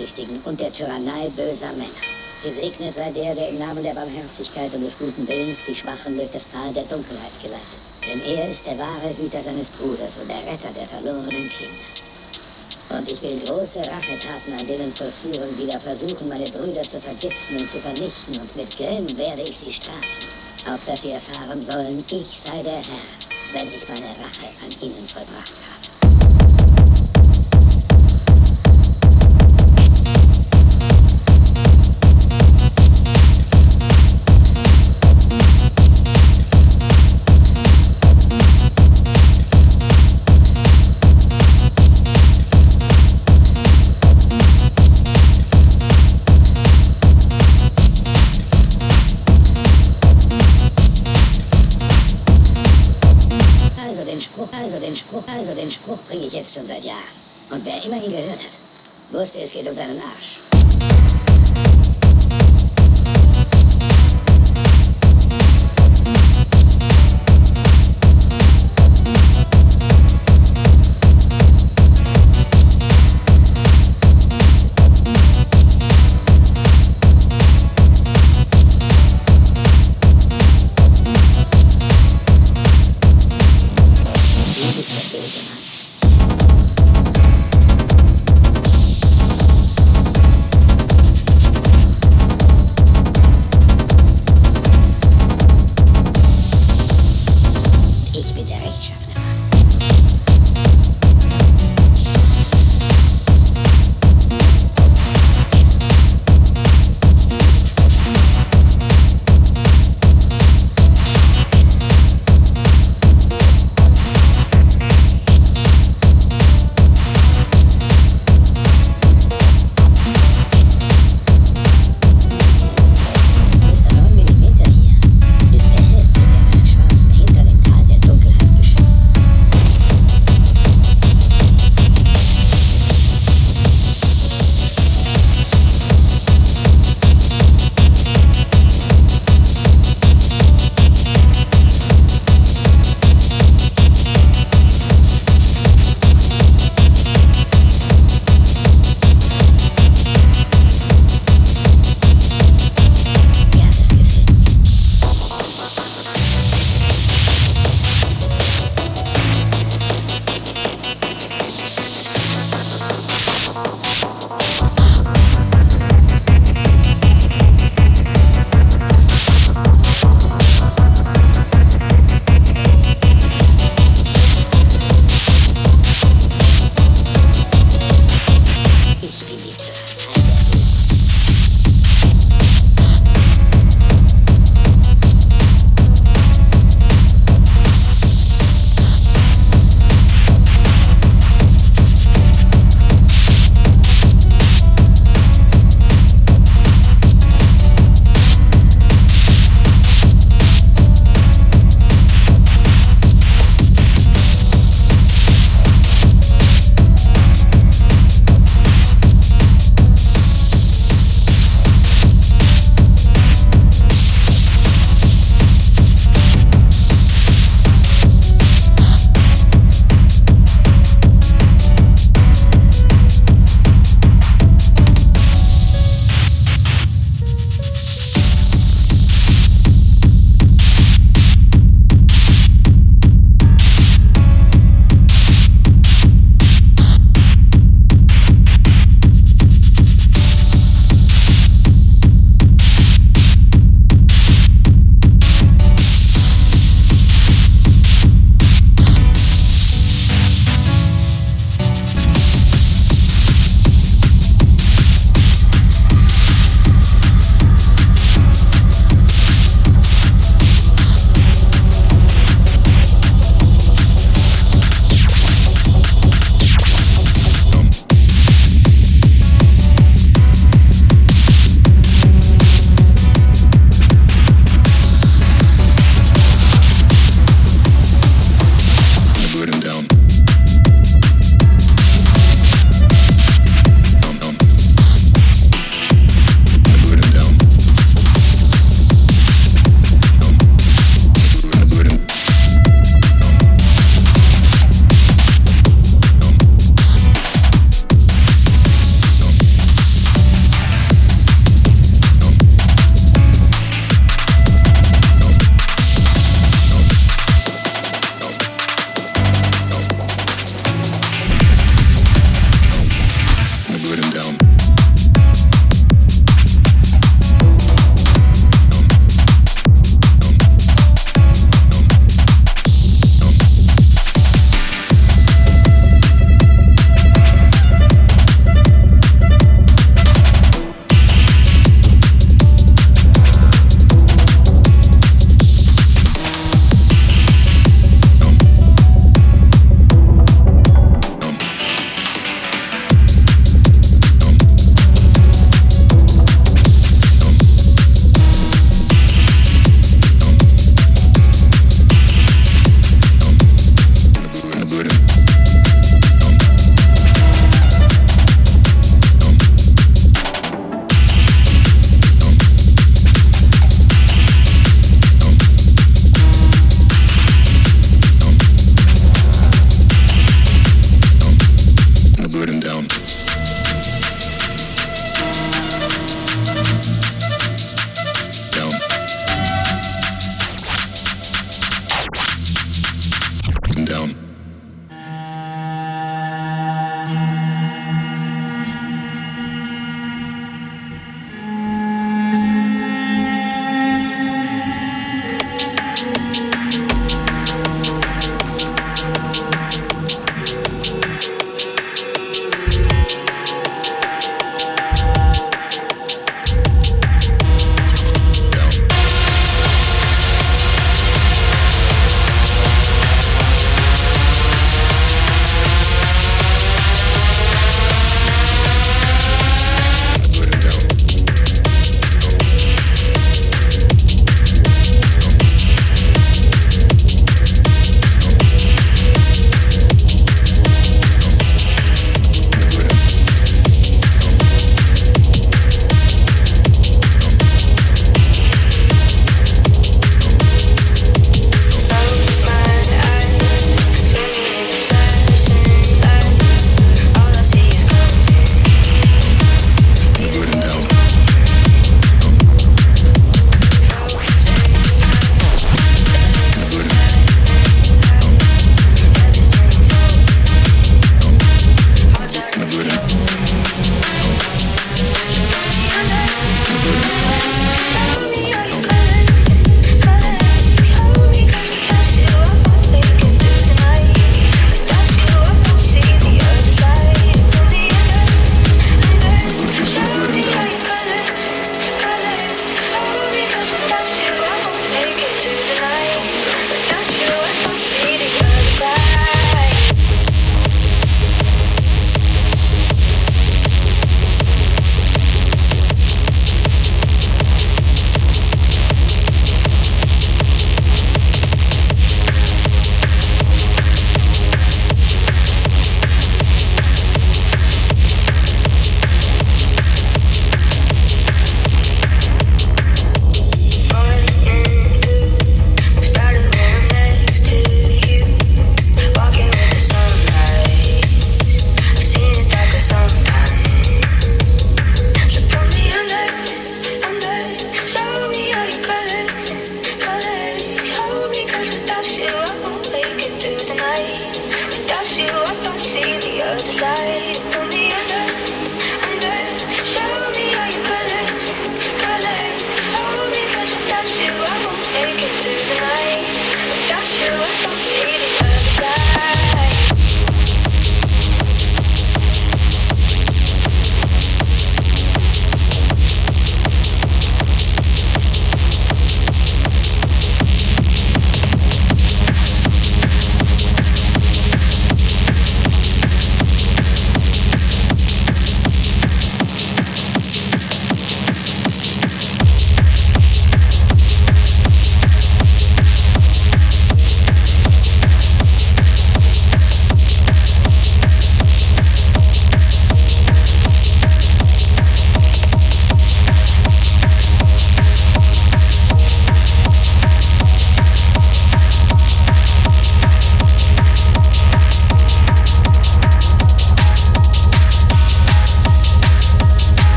[0.00, 1.90] Selbstsüchtigen und der Tyrannei böser Männer.
[2.42, 6.30] Gesegnet sei der, der im Namen der Barmherzigkeit und des guten Willens die Schwachen durch
[6.30, 7.84] das Tal der Dunkelheit geleitet.
[8.08, 11.84] Denn er ist der wahre Hüter seines Bruders und der Retter der verlorenen Kinder.
[12.96, 17.58] Und ich will große Rachetaten an denen vollführen, die da versuchen, meine Brüder zu vergiften
[17.58, 21.96] und zu vernichten, und mit Grimm werde ich sie strafen, auf dass sie erfahren sollen,
[21.98, 25.79] ich sei der Herr, wenn ich meine Rache an ihnen vollbracht habe.
[55.70, 56.98] Spruch, bringe ich jetzt schon seit Jahren.
[57.50, 58.60] Und wer immer ihn gehört hat,
[59.10, 60.40] wusste, es geht um seinen Arsch.